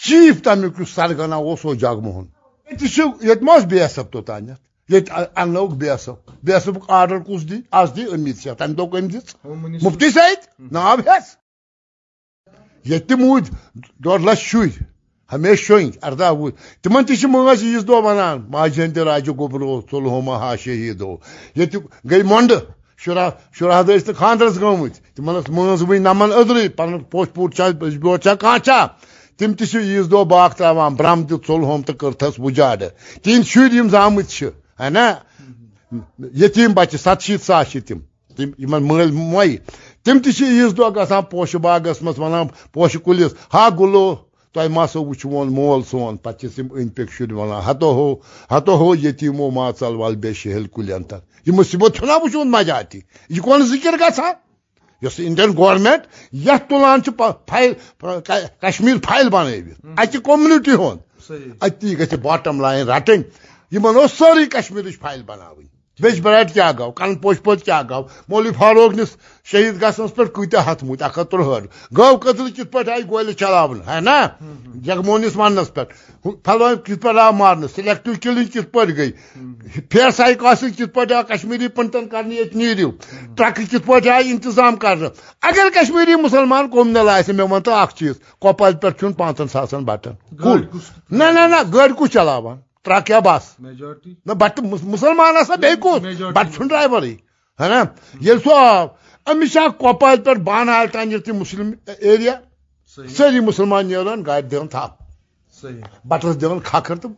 چیف 0.00 0.42
تمیک 0.42 0.88
سرگنا 0.94 1.36
وہ 1.36 1.74
جگ 1.74 2.00
موہن 2.02 2.24
یہ 3.22 3.32
مس 3.42 3.64
B 3.64 3.80
S 3.80 3.98
S 4.90 5.08
F 5.36 5.70
B 6.42 6.52
S 6.52 6.68
F 6.68 6.76
order 6.88 7.18
کس 7.18 7.48
دی؟ 7.50 7.60
آز 7.70 7.88
دی 7.96 8.02
امید 8.12 8.36
شاہ 8.38 8.54
تمہ 8.54 8.74
دہ 8.74 8.86
کم 8.92 9.08
دس 9.08 9.34
مفتی 9.82 10.10
سید 10.10 10.46
ناب 10.72 11.00
ہس 11.06 11.34
یہ 12.84 13.14
مود 13.18 13.48
ڈوڑ 14.00 14.18
لچھ 14.20 14.40
شر 14.40 14.82
ہمیشہ 15.30 15.62
شونگ 15.62 15.90
اردہ 16.02 16.30
وہ۔ 16.32 16.50
تمن 16.82 17.04
تہ 17.04 17.26
ماج 17.26 17.62
عیز 17.64 17.86
دہ 17.88 18.04
ونان 18.04 18.40
ماجہ 18.48 18.82
ہند 18.82 18.96
راجہ 18.96 19.32
گوبرو 19.38 19.80
ژلہوما 19.90 20.36
ہا 20.38 20.54
شہید 20.56 21.02
یہ 21.56 21.78
گئی 22.10 22.22
مونڈ 22.22 22.52
شرح 22.98 23.28
شرح 23.58 23.82
دس 23.82 24.04
تو 24.04 24.12
خاندرس 24.12 24.60
گمت 24.60 24.94
تمن 25.16 25.34
ماز 25.48 25.82
ون 25.88 26.02
نمن 26.02 26.32
ادر 26.32 26.68
پن 26.76 26.98
پوش 27.10 27.28
پوٹ 27.34 27.60
بوٹ 28.00 28.22
چھا 28.22 28.34
کانچا۔ 28.34 28.86
تم 29.38 29.52
تہ 29.52 29.76
عیز 29.76 30.10
دہ 30.10 30.24
باغ 30.24 30.50
تراوان 30.56 30.94
برم 30.94 31.22
دت 31.22 31.46
ژلہوم 31.48 31.82
تو 31.82 31.92
کرتس 31.92 32.38
وجاڈ 32.38 32.82
تہند 33.22 33.44
شر 33.44 33.88
زامت 33.90 34.30
ہے 34.80 34.90
نا 34.90 35.12
یتیم 36.34 36.72
بچہ 36.74 36.96
ست 36.96 37.22
شیت 37.22 37.42
ساس 37.42 37.76
تم 37.86 37.98
مل 38.88 39.10
موئی 39.12 39.56
تم 40.06 40.18
تہ 40.18 40.42
عیز 40.42 40.76
دہ 40.78 40.88
گھان 40.94 41.22
پوش 41.30 41.54
باغس 41.56 42.02
مز 42.02 42.18
ونان 42.18 42.46
پوش 42.72 42.96
کلس 43.04 43.34
ہا 43.54 43.68
گلو 43.78 44.06
تہ 44.54 44.66
مسو 44.70 45.04
وچھون 45.04 45.52
مول 45.52 45.82
سون 45.90 46.16
پتہ 46.16 46.46
اند 46.56 46.90
پک 46.96 47.12
شر 47.12 47.32
ونان 47.32 47.60
ہتو 47.68 47.92
ہو 47.94 48.08
ہتو 48.50 48.76
ہو 48.76 48.94
یتیمو 48.94 49.50
ماژل 49.50 49.94
ول 49.94 50.16
بے 50.16 50.32
شہل 50.32 50.66
کلین 50.74 51.02
تر 51.02 51.18
یہ 51.46 51.52
مصیبت 51.52 51.96
چھنا 51.96 52.16
وچھون 52.22 52.50
مجاتی 52.50 53.00
یہ 53.30 53.40
کون 53.40 53.66
ذکر 53.66 53.98
گھان 54.00 54.32
یس 55.02 55.18
انڈین 55.18 55.50
گورمنٹ 55.56 56.06
یت 56.44 56.68
تلان 56.70 57.00
فائل 57.48 57.72
کشمیر 58.60 58.96
فائل 59.04 59.28
بنوت 59.28 59.98
اتہ 60.00 60.18
کومنٹی 60.18 60.74
ہند 60.74 61.32
اتی 61.60 61.98
گھِ 61.98 62.14
باٹم 62.22 62.60
لائن 62.60 62.88
رٹن 62.88 63.22
یہ 63.72 64.06
ساری 64.18 64.46
کشمیر 64.52 64.90
فائل 65.00 65.22
بناوی. 65.22 65.64
بیچ 65.98 66.18
برائٹ 66.22 66.52
کیا 66.54 66.70
گو 66.78 66.90
کن 66.92 67.14
پوش 67.18 67.36
پوت 67.42 67.62
کیا 67.64 67.80
گو 67.90 68.00
مولوی 68.28 68.50
فاروق 68.58 68.94
نس 68.94 69.16
شہید 69.48 69.80
گھنس 69.80 70.14
پہ 70.16 70.24
کتیا 70.34 70.60
ہتھ 70.66 70.82
مت 70.84 71.02
اک 71.02 71.18
ہتھ 71.18 71.30
ترہر 71.30 71.62
گو 71.96 72.16
قتل 72.22 72.50
کت 72.56 72.72
پہ 72.72 72.90
آئی 72.90 73.02
گول 73.10 73.32
چلاون 73.32 73.80
ہے 73.86 74.00
نا؟ 74.00 74.16
جگمونس 74.86 75.36
ونس 75.36 75.72
پہ 75.74 75.84
فلو 76.44 76.68
کت 76.86 77.02
پہ 77.02 77.18
آو 77.20 77.32
مارن 77.32 77.66
سلیکٹو 77.76 78.12
کلنگ 78.22 78.48
کت 78.54 78.72
پہ 78.72 78.84
گئی. 78.96 79.12
فیر 79.92 80.10
سائیکاسنگ 80.16 80.72
کت 80.78 80.94
پہ 80.94 81.12
آو 81.14 81.22
کشمیری 81.28 81.68
پنٹن 81.76 82.08
کرنے 82.08 82.34
یہ 82.34 82.54
نیرو 82.54 82.90
ٹرک 83.36 83.56
کت 83.70 83.86
پہ 83.86 84.08
آئی 84.10 84.30
انتظام 84.30 84.76
کر 84.76 85.04
اگر 85.42 85.68
کشمیری 85.74 86.14
مسلمان 86.22 86.68
کومنل 86.70 87.08
آ 87.08 87.18
مے 87.28 87.42
ون 87.42 87.62
تو 87.62 87.74
اخ 87.74 87.94
چیز. 87.94 88.14
کوپل 88.38 88.76
پہ 88.82 88.90
چھ 89.00 89.16
پانچن 89.18 89.48
ساسن 89.48 89.84
بٹن 89.84 90.14
کل 90.42 90.64
نہ 91.10 91.24
نہ 91.32 91.62
گاڑی 91.74 91.92
کس 92.00 92.12
چلاوان. 92.12 92.56
ٹرک 92.86 93.10
یا 93.10 93.18
بس 93.18 93.44
نہ 94.26 94.32
بٹ 94.32 94.60
مسلمان 94.84 95.34
بے 95.60 95.74
کت 95.80 96.22
بٹ 96.34 96.54
چھ 96.54 96.68
ڈرائیور 96.68 97.02
ہے 97.02 97.68
نا؟ 97.68 97.82
یل 98.20 98.38
سو 98.38 98.54
آو 98.54 98.86
امس 99.26 99.56
کپوار 99.78 100.16
پہ 100.16 100.34
بانہ 100.44 100.84
تان 100.92 101.12
یہ 101.12 101.32
مسلم 101.32 101.70
ایریا 101.86 102.34
ساری 103.16 103.40
مسلمان 103.40 103.86
نیران 103.86 104.24
گاڑی 104.26 104.48
دان 104.48 104.68
تھپ 104.68 104.92
بٹس 106.04 106.40
دان 106.42 106.60
کھکھر 106.60 106.96
تو 106.96 107.08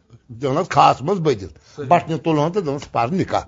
دان 0.41 0.63
خاص 0.71 1.03
مز 1.03 1.21
بدت 1.21 1.81
بٹن 1.81 2.19
تلان 2.19 2.53
تو 2.53 2.61
دان 2.61 2.79
پر 2.93 3.09
نکاح۔ 3.11 3.45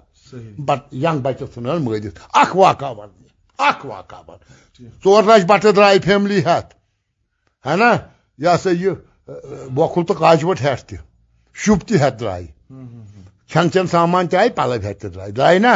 بٹ 0.59 0.95
ینگ 0.95 1.21
بچس 1.21 1.55
ژھنان 1.55 1.85
مٲرِتھ 1.85 2.19
اکھ 2.33 2.57
واقعہ 2.57 2.93
ون 2.97 3.09
اکھ 3.59 3.87
واقعہ 3.87 4.23
ون 4.29 4.39
ژور 5.05 5.23
لچھ 5.23 5.47
بٹہٕ 5.47 5.73
درٛاے 5.73 5.99
فیملی 6.05 6.45
ہٮ۪تھ 6.45 6.75
ہے 7.65 7.77
نا؟ 7.77 7.93
یہ 8.39 8.49
ہسا 8.49 8.71
یہ 8.71 8.91
بوکھل 9.71 10.05
تو 10.05 10.15
کاجوٹ 10.15 10.61
ہٮ۪تھ 10.61 10.85
تہِ 10.85 10.99
شُپ 11.55 11.81
تہِ 11.89 12.01
ہٮ۪تھ 12.01 12.19
درٛاے 12.21 12.47
کھٮ۪ن 13.51 13.71
چٮ۪ن 13.71 13.87
سامان 13.87 14.29
تہِ 14.29 14.39
آیہِ 14.39 14.55
پَلو 14.55 14.75
ہٮ۪تھ 14.75 15.01
تہِ 15.01 15.13
درٛاے 15.15 15.31
درٛاے 15.31 15.59
نا 15.59 15.75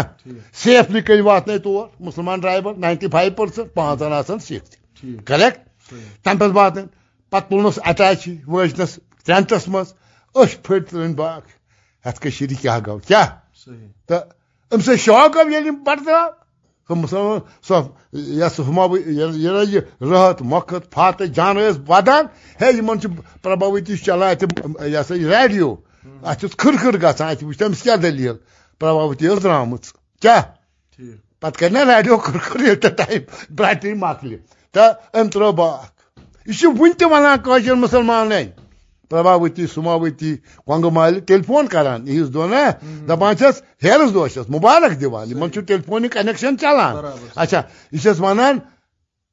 سیفلی 0.62 1.00
کٔرۍ 1.00 1.22
واتنٲے 1.24 1.58
تور 1.58 1.86
مُسلمان 2.00 2.40
ڈرایور 2.40 2.74
ناینٹی 2.74 3.08
فایو 3.12 3.30
پٔرسنٹ 3.36 3.74
پانٛژن 3.74 4.12
آسان 4.12 4.38
سِکھ 4.38 4.64
تہِ 4.70 5.24
کریکٹ 5.26 5.58
تمہِ 6.24 6.38
پتہٕ 6.38 6.56
واتن 6.56 6.86
پتہٕ 7.30 7.48
تُلنس 7.50 7.78
اٹیچی 7.84 8.36
وٲجنس 8.46 8.98
ٹینٹس 9.26 9.68
منٛز 9.68 9.94
أچھ 10.34 10.56
پھٔٹۍ 10.64 10.90
ترٲنۍ 10.90 11.14
باغ۔ 11.14 11.40
یتھ 12.06 12.20
کٔشیٖرِ 12.20 12.54
کیٛاہ 12.60 12.80
گوٚو 12.86 12.98
کیٛاہ 12.98 13.28
تہٕ 14.06 14.22
أمۍ 14.72 14.82
سۭتۍ 14.86 14.96
شاک 14.96 15.36
آو 15.36 15.50
ییٚلہِ 15.50 15.66
یِم 15.66 15.82
بَٹہٕ 15.86 16.04
درٛاو 16.06 16.30
مُسلمان 16.90 17.38
سۄ 17.68 17.82
یۄس 18.12 18.58
ہُما 18.60 18.84
یہِ 19.06 19.80
رٲحت 20.02 20.42
مۄکھت 20.42 20.92
فاتہٕ 20.94 21.26
جان 21.36 21.56
وَدان 21.88 22.24
ہے 22.60 22.72
یِمن 22.76 23.00
چھُ 23.00 23.08
پرٛبھاؤتی 23.42 23.96
چلان 23.96 24.30
اَتہِ 24.30 24.46
یہِ 24.92 25.02
یہِ 25.10 25.30
ریڈیو 25.32 25.74
اَتھ 26.28 26.40
چھُس 26.40 26.56
کھٕر 26.56 26.74
کھٕر 26.80 26.96
گژھان 27.02 27.28
اَتہِ 27.28 27.44
وٕچھ 27.46 27.58
تٔمِس 27.58 27.82
کیٛاہ 27.82 27.96
دٔلیٖل 27.96 28.36
پرٛبھاؤتی 28.80 29.26
ٲس 29.26 29.42
درٛامٕژ 29.42 29.92
کیٛاہ 30.22 30.42
پتہٕ 31.40 31.58
کَرِ 31.60 31.70
نا 31.72 31.84
ریڈیو 31.94 32.16
کھٕر 32.16 32.38
کھٕر 32.44 32.60
ییٚلہِ 32.60 32.80
تہٕ 32.82 32.96
ٹایم 32.98 33.22
برٛٹٕے 33.56 33.94
مۄکلہِ 33.94 34.36
تہٕ 34.74 34.90
أمۍ 35.16 35.30
ترٛٲو 35.32 35.52
باکھ 35.52 35.94
یہ 36.46 36.68
ون 36.78 36.92
تہ 36.98 37.04
ونان 37.10 37.80
مسلمان 37.80 38.32
پربھاوتی 39.14 39.66
سماوتی 39.74 40.34
کونگ 40.66 40.84
مال 40.92 41.18
ٹیلی 41.26 41.42
فون 41.46 41.66
کران 41.72 42.06
عیز 42.08 42.32
دہ 42.34 42.46
نا 42.50 42.62
دپان 43.08 43.36
چھس 43.38 43.62
ہیرس 43.84 44.14
دہ 44.14 44.26
چھس 44.34 44.48
مبارک 44.54 45.00
دِوان 45.00 45.30
یمن 45.30 45.52
چھُ 45.52 45.60
ٹیلی 45.68 45.82
فونک 45.86 46.12
کنیکشن 46.12 46.58
چلان 46.60 46.94
اچھا 47.42 47.62
یہ 47.92 47.98
چھس 47.98 48.20
ونان 48.20 48.58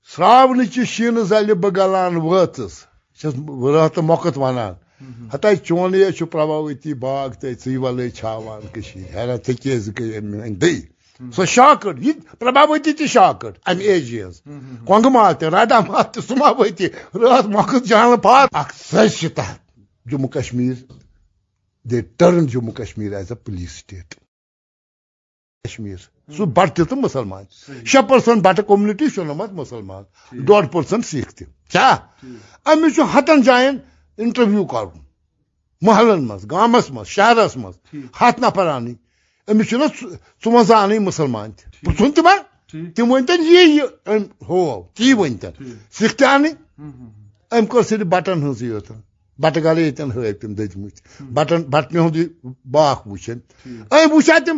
سراون 0.09 0.65
چہ 0.73 0.83
شین 0.93 1.15
زلہِ 1.29 1.53
بہ 1.61 1.69
گلان 1.77 2.15
وٲژٕس 2.17 2.73
چھس 3.19 3.33
رات 3.75 3.97
موقت 4.09 4.38
ونان 4.38 4.73
ہتا 5.33 5.55
چون 5.67 5.95
یہ 5.95 6.09
چھُ 6.17 6.25
پربھاوتی 6.31 6.93
باغ 7.03 7.29
تے 7.41 7.53
ژٕے 7.61 7.77
وَلَے 7.83 8.09
چھاوان 8.17 8.61
کٔشیٖر 8.73 9.15
حیرت 9.15 9.47
ژےٚ 9.47 9.59
کیٛازِ 9.61 9.85
گٔے 9.97 10.17
أمۍ 10.17 10.55
بیٚیہِ 10.61 10.81
سو 11.35 11.45
شاکٕڈ 11.45 11.95
یہ 12.05 12.13
پربھاوتی 12.39 12.91
تہ 12.97 13.05
شاکٕڈ 13.15 13.53
امہ 13.69 13.83
ایجہِ 13.89 14.21
ہٕنٛز 14.21 14.35
کۄنٛگہٕ 14.88 15.11
مال 15.15 15.33
تہِ 15.39 15.50
راڈا 15.55 15.79
مال 15.88 16.03
تہِ 16.13 16.23
سُماوتی 16.27 16.88
راتھ 17.21 17.47
مۄکھٕ 17.55 17.79
جانہٕ 17.89 18.21
پات 18.23 18.47
اکھ 18.59 18.73
سٔز 18.89 19.17
چھِ 19.19 19.29
تتھ 19.35 19.60
Jammu 20.05 20.29
Kashmir 20.29 20.74
they 21.86 22.01
turn 22.17 22.48
Jammu 22.48 22.74
Kashmir 22.77 23.13
is 23.15 23.31
a 23.31 23.36
police 23.46 23.72
state 23.72 24.15
Kashmir. 25.65 25.98
سہ 26.38 26.46
بٹ 26.55 26.79
تہ 26.89 26.96
مسلمان. 26.96 27.43
شیٚے 27.86 28.08
پٔرسنٹ 28.10 28.43
بٹہٕ 28.43 28.65
کومنٹی 28.67 29.10
شُنمت 29.15 29.51
مسلمان. 29.53 30.03
ڈوڑ 30.46 30.65
پٔرسنٹ 30.67 31.05
سِکھ 31.05 31.34
تہِ 31.36 31.46
چھُ 32.96 33.03
ہتن 33.13 33.41
جاین 33.41 33.77
انٹرویو 34.17 34.65
کرُن 34.72 35.00
محلن 35.81 36.27
منٛز 36.27 36.46
گامس 36.51 36.89
منٛز 36.91 37.08
شہرس 37.08 37.58
منٛز 37.58 37.75
ہتھ 38.22 38.39
نفر 38.39 38.67
أمِس 39.48 39.70
چھُنہ 39.70 39.86
ژُوَنٛزاہ 40.43 40.81
اَنٕنۍ 40.81 41.00
مُسلمان 41.05 41.51
پرٛژھُن 41.84 42.12
تِمن 42.15 42.38
تِم 42.96 43.12
ؤنۍتن 43.12 43.43
یی 43.46 43.63
یہِ 43.77 44.17
ہو 44.50 44.62
تی 44.96 45.13
ؤنۍتن 45.13 45.53
سِکھ 45.98 46.15
تہِ 46.17 46.27
اَنٕنۍ 46.27 46.53
أمۍ 47.51 47.67
کٔر 47.70 47.84
صرف 47.89 48.08
بٹن 48.08 48.41
ہٕنٛزٕے 48.41 48.67
یوت 48.67 48.91
بٹہٕ 49.39 49.63
گالے 49.63 49.81
ییٚتٮ۪ن 49.81 50.11
ہٲوۍ 50.11 50.33
تِم 50.41 50.53
دٔدمٕتۍ 50.53 51.01
بٹن 51.35 51.61
بٹنہِ 51.73 52.00
ہُنٛد 52.01 52.15
یہِ 52.15 52.27
باکھ 52.71 53.07
وٕچھن 53.07 53.38
أمۍ 53.91 54.11
وٕچھا 54.13 54.38
تِم 54.45 54.57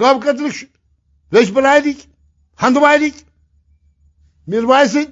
گٲو 0.00 0.18
قتلٕکۍ 0.24 0.64
ویٚچھ 1.32 1.52
بلارِکۍ 1.52 2.00
ہندوارِکۍ 2.60 3.24
میٖروایہِ 4.48 4.88
سٕنٛدۍ 4.88 5.10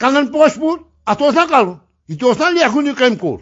کنن 0.00 0.26
پوشپوٗر 0.32 0.76
اتھ 1.10 1.22
اوس 1.22 1.34
نا 1.34 1.44
کَرُن 1.50 1.74
یہِ 2.08 2.18
تہِ 2.18 2.28
اوس 2.28 2.38
نا 2.40 2.48
لیکھُن 2.50 2.86
یہِ 2.86 2.96
کٔمۍ 2.98 3.18
کوٚر 3.20 3.40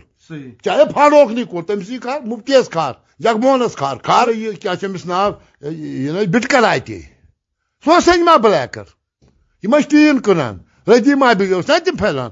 چاہے 0.65 0.85
فاروقنٕے 0.95 1.45
کوٚر 1.45 1.63
تٔمسٕے 1.69 1.99
کھار 2.05 2.21
مُفتیس 2.31 2.69
کھار 2.75 2.93
جگموہنس 3.25 3.77
کھار 3.77 3.97
کھار 4.07 4.29
یہ 4.35 4.53
کیا 4.61 4.73
أمس 4.87 5.07
ناو 5.07 5.31
یہ 5.63 6.27
بٹکر 6.33 6.65
آتے 6.65 7.01
سہ 7.85 8.01
سنما 8.05 8.37
بلیکر 8.45 8.85
یہ 9.65 9.89
ٹیٖن 9.91 10.21
کٕنان 10.21 10.59
رٔدی 10.87 11.15
تِم 11.81 11.97
پھیران 11.97 12.31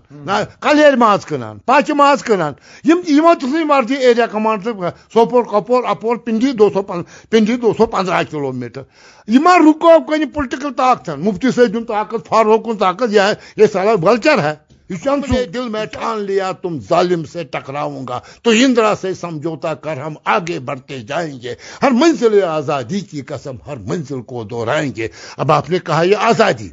کلیر 0.61 0.97
ماز 0.97 1.27
کٕنان 1.27 1.59
پاچہِ 1.59 1.97
ماز 1.97 2.23
کٕنان 2.25 2.53
تُلٕنۍ 2.85 3.65
مرضی 3.65 3.95
ایریا 3.97 4.27
کمانڈر 4.27 4.89
سوپور 5.13 5.45
کپور 5.45 5.85
اپور 5.85 6.17
پنڈی 6.17 6.53
دو 6.53 6.69
سو 6.75 6.83
پنڈی 6.83 7.57
دو 7.57 7.73
سو 7.79 7.87
پندرہ 7.87 8.23
کلو 8.31 8.53
میٹر 8.53 8.83
یہ 9.29 9.59
رکو 9.69 9.99
کنہِ 10.01 10.33
پُلٹِکل 10.35 10.73
طاقتن 10.73 11.21
مفتی 11.21 11.51
صٲبُن 11.51 11.85
طاقت 11.85 12.29
فاروقُن 12.29 12.77
طاقت 12.77 13.15
یہ 13.57 13.67
سارا 13.73 13.95
وَلچر 14.03 14.39
ہے 14.39 14.55
دل 14.91 15.69
میں 15.69 15.85
ٹھان 15.85 16.21
لیا 16.21 16.51
تم 16.53 16.79
ظالم 16.89 17.25
سے 17.25 17.45
ٹکراؤں 17.45 18.07
گا 18.09 18.19
تو 18.43 18.51
اندرا 18.51 18.93
سے 19.01 19.13
سمجھوتا 19.15 19.75
کر 19.75 19.97
ہم 19.97 20.15
آگے 20.25 20.59
بڑھتے 20.59 20.99
جائیں 20.99 21.41
گے 21.43 21.55
ہر 21.83 21.91
منزل 21.91 22.43
آزادی 22.45 23.01
کی 23.01 23.23
قسم 23.23 23.57
ہر 23.67 23.77
منزل 23.77 24.23
کو 24.23 24.45
دہرائیں 24.45 24.91
گے 24.97 25.09
اب 25.37 25.53
آپ 25.53 25.71
نے 25.71 25.79
کہا 25.79 26.03
یہ 26.03 26.17
آزادی 26.21 26.69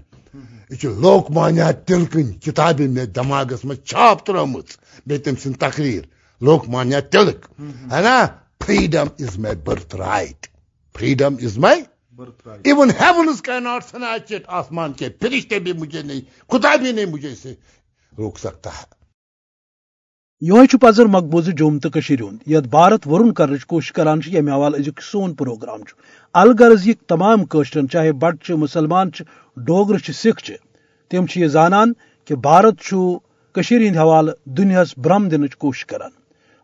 یہ 0.70 0.90
لوک 0.90 1.32
مانیا 1.32 1.72
تلکن 1.72 2.34
کتابیں 2.34 2.88
میں 2.88 3.06
دماغس 3.06 3.66
میں 3.66 3.76
چھاپ 3.76 4.26
ترمت 4.26 4.66
بے 5.06 5.18
تم 5.18 5.36
سن 5.36 5.54
تقریر۔ 5.54 6.04
لوک 6.42 6.70
مانیا 6.70 7.00
تلک۔ 7.00 7.46
ہے 7.92 8.02
نا؟ 8.02 8.26
Freedom 8.66 9.08
is 9.20 9.38
my 9.40 9.56
birthright 9.96 10.48
freedom 10.98 11.36
is 11.42 11.58
my 11.58 11.82
even 12.64 12.90
heavens 12.90 13.42
کی 13.42 13.60
ناٹ 13.60 13.84
سنیچ 13.86 14.34
اٹ 14.34 14.42
آسمان 14.48 14.94
کے 14.94 15.10
فرشتے 15.22 15.60
بھی 15.60 15.74
مجھے 15.74 16.02
نہیں 16.02 16.22
خدا 16.52 16.76
بھی 16.76 16.92
نہیں 16.92 17.06
مجھے 17.06 17.36
سے 17.36 17.54
روک 18.18 18.40
سکتا 18.40 18.70
ہے۔ 18.70 18.84
یہ 20.42 20.78
پذر 20.82 21.06
مقبوضہ 21.06 21.52
جوم 21.52 21.80
تو 21.80 21.90
ہند 22.10 22.38
یت 22.46 22.68
بھارت 22.68 23.08
ورن 23.08 23.34
کرنے 23.34 23.58
کوشش 23.68 23.92
کران 23.92 24.20
یم 24.26 24.50
حوالہ 24.50 24.76
ازیک 24.76 25.02
سون 25.02 25.34
پروگرام 25.34 25.80
الغرض 26.34 26.88
یہ 26.88 26.94
تمام 27.08 27.46
قشرن 27.46 27.90
چاہے 27.90 28.12
بٹ 28.12 28.50
مسلمان 28.50 29.10
ڈوگر 29.58 30.12
سکھ 30.12 30.52
تم 31.12 31.26
یہ 31.36 31.48
زانان 31.48 31.94
کہ 32.26 32.36
بھارت 32.36 32.94
ہند 33.88 33.98
حوالہ 33.98 34.32
دنیا 34.46 34.84
برم 34.98 35.30
دن 35.30 35.48
کوشش 35.48 35.86
کران۔ 35.86 36.12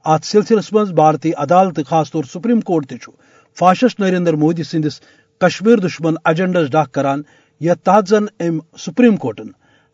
ات 0.05 0.25
سلسلس 0.25 0.73
مز 0.73 0.91
بھارتی 0.91 1.31
عدالت 1.37 1.79
خاص 1.87 2.11
طور 2.11 2.23
سپریم 2.23 2.61
کورٹ 2.61 2.89
تہ 2.89 3.65
نریندر 3.99 4.33
مودی 4.33 4.63
سندس 4.63 5.01
کشمیر 5.39 5.77
دشمن 5.77 6.13
ایجنڈس 6.25 6.71
ڈاک 6.71 6.91
کران۔ 6.91 7.21
یتھ 7.61 7.83
تحت 7.83 8.07
زن 8.07 8.25
ام 8.39 8.59
سپریم 8.77 9.15
کورٹن۔ 9.15 9.47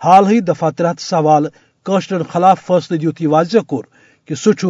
حال 0.04 0.28
ہی 0.28 0.40
دفعہ 0.40 0.70
ترہت 0.70 1.02
سوال 1.02 1.46
کاشرن 1.84 2.24
خلاف 2.24 2.62
فیصلہ 2.68 2.98
دیت 2.98 3.22
یہ 3.22 3.28
واضح 3.28 3.58
کور 3.68 3.84
کہ 4.26 4.36
سہ 4.36 4.66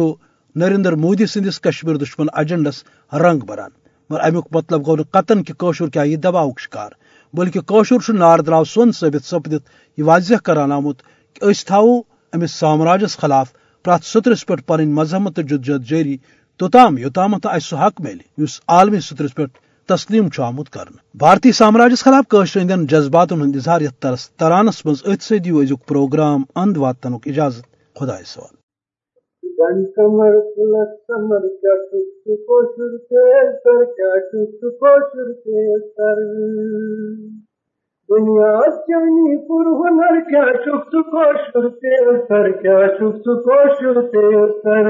نریندر 0.54 0.92
مودی 0.92 1.26
سندس 1.26 1.60
کشمیر 1.60 1.96
دشمن 1.96 2.26
ایجنڈس 2.36 2.84
رنگ 3.12 3.38
بران۔ 3.38 3.70
مگر 4.10 4.20
امیک 4.20 4.56
مطلب 4.56 4.86
گو 4.86 4.96
قطن 5.10 5.42
کہ 5.42 5.54
قشر 5.54 5.88
کیا 5.88 6.02
یہ 6.02 6.16
دباؤ 6.16 6.50
شکار 6.58 6.90
بلکہ 7.32 7.60
قشر 7.60 8.12
نار 8.12 8.38
دراو 8.38 8.64
سون 8.64 8.92
ثابت 8.92 9.24
سپدت 9.24 9.62
یہ 9.98 10.04
واضح 10.04 10.34
کران 10.44 10.72
آمت 10.72 11.02
کہ 11.34 11.44
اس 11.44 11.64
امس 11.70 12.52
سامراجس 12.52 13.16
خلاف 13.18 13.52
پرت 13.84 14.04
سترس 14.04 14.46
پہ 14.46 14.54
پن 14.66 14.92
مذہب 14.94 15.34
تو 15.36 15.42
جدجہد 15.42 15.84
جاری، 15.84 16.16
توتام 16.60 16.98
یوتام 16.98 17.34
اس 17.34 17.66
سہ 17.66 17.76
حق 17.76 18.00
ملے 18.00 18.42
اس 18.42 18.60
عالمی 18.68 19.00
سترس 19.00 19.34
پہ 19.34 19.42
تسلیم 19.88 20.28
آمت 20.38 20.70
کر 20.70 20.84
بھارتی 21.14 21.52
سامراجس 21.52 22.02
خلاف 22.04 22.28
قشر 22.28 22.60
ہند 22.60 22.90
جذبات 22.90 23.32
ہند 23.32 23.56
اظہار 23.56 23.80
یت 23.80 24.02
ترس 24.02 24.30
ترانس 24.30 24.84
مز 24.86 25.02
ات 25.04 25.22
سی 25.22 25.36
ازیک 25.36 25.86
پروگرام، 25.86 26.44
اند 26.56 26.76
واتن 26.76 27.14
اجازت 27.26 27.66
خدا 27.96 28.16
سوال۔ 28.26 28.57
دنیا 38.10 38.60
چنی 38.70 39.36
پور 39.48 39.66
ہنر، 39.66 40.20
کیا 40.20 40.44
چک 40.52 40.92
کوشر 40.92 41.68
سر، 42.28 42.50
کیا 42.50 42.88
چک 42.88 43.24
کوشر 43.24 44.00
سر؟ 44.62 44.86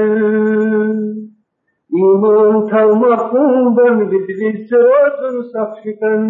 ایمان 1.91 2.67
تھا 2.67 2.85
مخون 2.85 3.73
بن، 3.73 4.05
بجلی 4.05 4.67
سروزن 4.67 5.41
سخشکن 5.41 6.29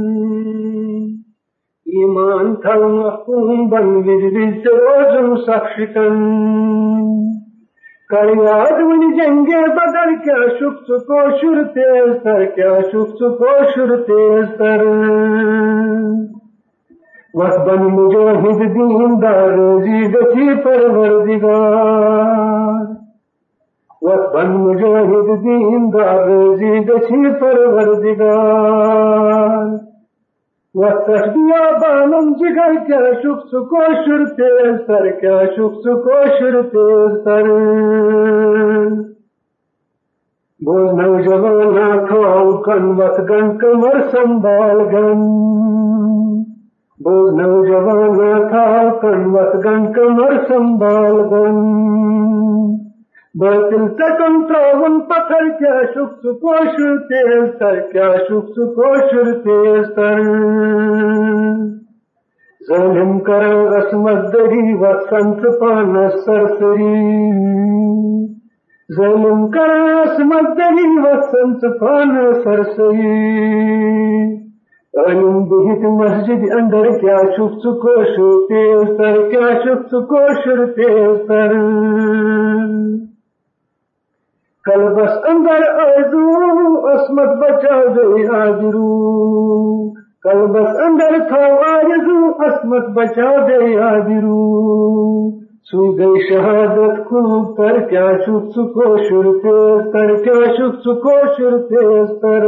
ایمان 1.86 2.56
تھا 2.56 2.76
مخون 2.88 3.70
بن، 3.70 4.02
بجلی 4.02 4.64
سروزن 4.64 5.36
سخشکن 5.36 6.16
کر 8.10 8.30
یاد 8.38 8.80
ون 8.82 9.02
جنگے 9.18 9.58
بدل 9.74 10.14
کیا 10.22 10.46
شک 10.60 10.88
کو 11.08 11.18
شر 11.42 11.58
تیز 11.74 12.14
سر 12.24 12.46
کیا 12.56 12.72
شک 12.86 13.20
کو 13.40 13.52
شر 13.74 13.92
تیز 14.08 14.48
سر 14.58 14.82
وطبن 17.34 17.84
مجاہد 17.98 18.60
دین 18.78 19.12
دار 19.22 19.52
روزی 19.52 20.00
گچی 20.14 20.48
پروردگار 20.64 22.82
وطبن 24.02 24.50
مجاہد 24.64 25.30
دین 25.44 25.84
دار 25.94 26.20
روزی 26.30 26.74
گچی 26.88 27.22
پروردگار 27.42 28.90
وسط 30.80 31.24
دیا 31.36 31.64
بانم 31.82 32.28
جگر 32.40 32.76
کیا 32.88 33.00
شک 33.22 33.40
سکو 33.52 33.80
شر 34.04 34.26
تیز 34.36 34.76
سر 34.88 35.10
کیا 35.22 35.40
شک 35.56 35.80
سکو 35.86 36.20
شر 36.40 36.62
تیز 36.74 37.18
سر 37.24 37.50
بوز 40.62 40.94
نوجوان 41.00 42.06
کھواؤ 42.08 42.52
کن 42.62 42.86
وت 43.00 43.20
گن 43.30 43.58
کمر 43.58 44.00
سنبھال 44.12 44.84
گن 44.94 45.22
بوز 47.00 47.34
نوجوان 47.34 48.50
تھا 48.50 48.66
کن 49.02 49.26
وت 49.36 49.56
گن 49.66 49.92
کمر 49.94 50.38
سنبھال 50.48 51.22
گن 51.32 51.58
باطل 53.36 53.88
تکم 53.88 54.48
تراون 54.48 55.00
پتھر 55.00 55.50
کیا 55.50 55.82
شک 55.86 56.14
سکوشر 56.24 56.98
تیز 56.98 57.60
تر، 57.60 57.80
کیا 57.80 58.16
شک 58.18 58.50
سکوشر 58.50 59.32
تیز 59.32 59.96
تر۔ 59.96 60.22
ظلم 62.68 63.20
کرا 63.20 63.78
عصمت 63.78 64.34
دری 64.34 64.74
و 64.74 64.94
سنت 65.10 65.60
پان 65.60 66.10
سرسری۔ 66.10 67.04
ظلم 68.96 69.52
کرا 69.52 70.04
عصمت 70.04 70.58
دری 70.58 71.00
و 71.00 71.22
سنت 71.22 71.80
پان 71.80 72.34
سرسری۔ 72.34 73.20
علم 74.98 75.44
بہت 75.44 76.02
مسجد 76.02 76.44
اندر، 76.52 77.00
کیا 77.00 77.18
شک 77.18 77.54
سکوشر 77.64 78.48
تیز 78.50 78.98
تر، 78.98 79.30
کیا 79.30 79.50
شک 79.60 79.88
سکوشر 79.88 80.66
تیز 80.66 81.28
تر۔ 81.28 81.54
کل 84.66 84.94
بس 84.94 85.12
اندر 85.30 85.62
آدو 85.82 86.30
عصمت 86.88 87.30
بچا 87.38 87.80
گئی 87.96 88.26
حاضرو. 88.26 89.90
کل 90.24 90.46
بس 90.46 90.80
اندر 90.80 91.20
تھا 91.28 91.46
آرزو، 91.70 92.30
عصمت 92.46 92.88
بچا 92.88 93.48
گئی 93.48 93.78
حاضرو. 93.78 94.40
سو 95.72 95.92
گئی 95.98 96.20
شہادت 96.30 97.06
کو 97.06 97.54
پر 97.54 97.80
کیا 97.80 98.12
شک 98.18 98.52
سکو 98.56 98.98
شر 98.98 99.32
تیز 99.44 99.94
تر 99.94 100.16
کیا 100.16 100.46
شک 100.54 100.80
سکو 100.80 101.18
شر 101.38 101.58
تیز 101.58 102.22
تر 102.22 102.48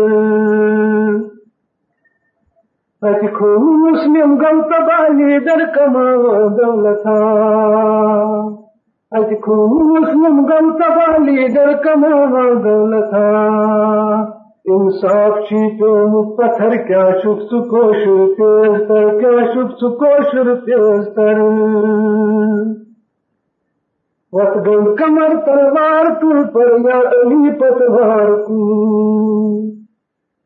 اتي 3.01 3.27
مسلم 3.57 4.35
گل 4.35 4.61
تبالی 4.61 5.39
در 5.39 5.65
کما 5.75 6.05
دولتا 6.47 7.09
ہاں. 7.09 8.70
اتي 9.15 9.35
خون 9.35 10.01
مسلم 10.01 10.45
گل 10.45 10.67
تبالی 10.79 11.53
در 11.53 11.73
کما 11.73 12.53
دولتا 12.53 13.27
انصاف 14.65 15.39
چی 15.49 15.77
تو 15.79 16.35
پتھر 16.35 16.77
کیا 16.87 17.11
شک 17.23 17.41
سکو 17.41 17.91
تیز 17.93 18.87
تر، 18.87 19.19
کیا 19.19 19.45
شک 19.53 19.73
سکو 19.81 20.11
شر 20.31 20.55
تیز 20.55 21.15
تر۔ 21.15 21.41
وقت 24.33 24.65
کمر 24.99 25.35
تلوار 25.45 26.09
تل 26.21 26.43
پر 26.53 26.89
یا 26.89 26.99
علی 26.99 27.51
پتوار 27.51 28.43
کو۔ 28.43 28.61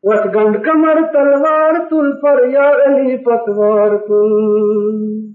وت 0.03 0.35
گنڈ 0.35 0.65
کمر 0.65 1.01
تلوار 1.13 1.73
تل 1.89 2.11
پر 2.21 2.47
یا 2.49 2.69
علی 2.85 3.17
پتوار 3.17 3.97
تل 3.97 5.34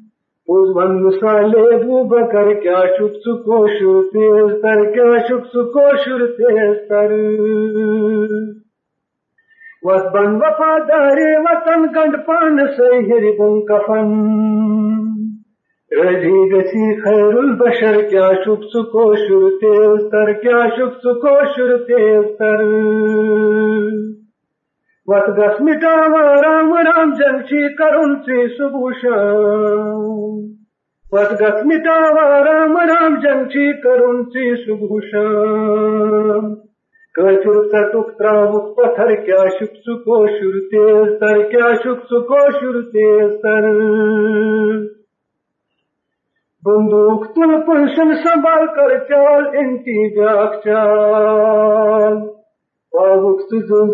اس 0.53 0.71
مسالے 0.77 1.77
بو 1.81 2.03
بکر 2.09 2.49
کیا 2.63 2.79
شک 2.95 3.19
سکو 3.25 3.59
شر 3.69 3.99
تیز 4.13 4.55
تر 4.63 4.81
کیا 4.95 5.19
شک 5.29 5.45
سکو 5.53 5.85
شر 6.05 6.25
تیز 6.39 6.73
تر 6.89 7.13
وت 9.83 10.09
بن 10.15 10.35
وطن 10.41 11.87
گنڈ 11.95 12.17
پان 12.27 12.59
سے 12.77 12.91
ہر 13.11 13.29
بن 13.39 13.61
کفن 13.67 14.11
رجی 15.91 16.43
گسی 16.51 16.89
خیر 17.01 17.39
البشر 17.39 18.01
کیا 18.11 18.31
شک 18.41 18.65
سکو 18.73 19.09
شر 19.17 19.49
تیز 19.61 20.11
تر 20.13 20.33
کیا 20.43 20.65
شک 20.77 20.99
سکو 21.05 21.37
شر 21.55 21.77
تیز 21.85 22.27
تر 22.39 22.65
وت 25.11 25.29
گس 25.39 25.61
مٹاوا 25.61 26.25
رام 26.43 26.75
رام 26.75 27.13
جنشی 27.15 27.75
کرن 27.75 28.15
سی 28.15 28.49
سبوشان 28.49 30.41
وت 31.13 31.33
گس 31.33 31.65
مٹاوا 31.65 32.27
رام 32.45 32.77
رام 32.77 33.21
جنشی 33.21 33.73
کرن 33.83 34.23
سی 34.25 34.57
سبوشان 34.57 36.55
کافر 37.15 37.63
ستک 37.69 38.19
تراوک 38.19 38.77
پتھر 38.77 39.15
کیا 39.15 39.49
شک 39.49 39.75
سکو، 39.77 40.27
شر 40.27 40.59
تیز 40.71 41.21
تر 41.21 41.43
کیا 41.43 41.75
شک 41.75 42.05
سکو، 42.05 42.51
شر 42.51 42.81
تیز 42.83 43.33
تر 43.43 43.69
بندوق 46.67 47.27
تل 47.27 47.61
پنشن 47.67 48.15
سنبھال 48.15 48.67
کر 48.67 48.99
چال، 48.99 49.47
ان 49.59 49.79
کی 49.79 50.21
بیاک 50.21 50.65
چال۔ 50.65 52.40
پاوک 52.93 53.41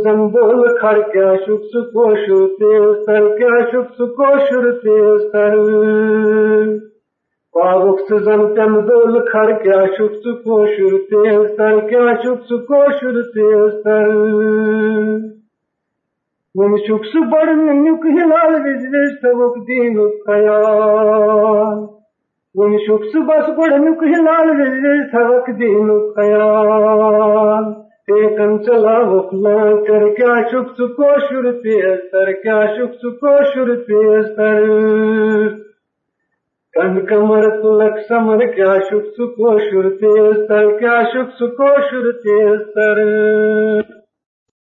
زنبول 0.04 0.62
کھڑ 0.76 0.94
کیا 1.12 1.32
شک 1.36 1.64
سکو 1.72 2.04
شر 2.16 2.46
تیز 2.58 2.94
تر 3.06 3.26
کیا 3.38 3.58
شک 3.72 3.90
سکو 3.94 4.28
شر 4.44 4.70
تیز 4.82 5.26
تر 5.32 5.56
پاوک 7.54 8.12
زن 8.24 8.44
تمدول 8.54 9.18
کھڑ 9.26 9.46
کیا 9.62 9.80
شک 9.96 10.14
سکو 10.24 10.58
شر 10.66 10.96
تیز 11.10 11.44
تر 11.58 11.80
کیا 11.88 12.14
شک 12.22 12.46
سکو 12.50 12.82
شر 13.00 13.22
تیز 13.34 13.74
تر 13.84 14.08
ون 16.54 16.76
شک 16.84 17.02
سہ 17.06 17.24
بڑ 17.30 17.48
نیک 17.56 18.06
ہلال 18.12 18.54
وز 18.60 18.84
وز 18.92 19.12
تبک 19.22 19.56
دین 19.68 20.00
خیال 20.26 21.84
شک 28.08 28.38
چلا 28.66 28.96
وکلا 29.10 29.60
کر 29.86 30.04
کیا 30.16 30.34
شک 30.50 30.68
سکو 30.78 31.08
شر 31.20 31.46
تیز 31.62 32.12
کیا 32.42 32.60
شک 32.74 32.92
سکو 33.02 33.32
شر 33.54 33.74
تیز 33.86 34.28
کن 36.74 36.94
کمر 37.06 37.48
تلک 37.62 37.98
سمر، 38.08 38.44
کیا 38.54 38.74
شک 38.88 39.06
سکو 39.16 39.58
شر 39.66 39.88
تیز 40.00 40.38
کیا 40.80 40.96
شک 41.12 41.34
سکو 41.40 41.70
شر 41.90 42.10
تیز 42.22 42.60